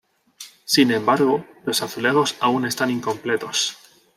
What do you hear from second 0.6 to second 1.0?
Sin